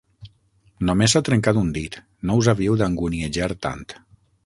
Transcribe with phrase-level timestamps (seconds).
[0.89, 1.99] Només s'ha trencat un dit:
[2.31, 3.91] no us havíeu d'anguniejar tant.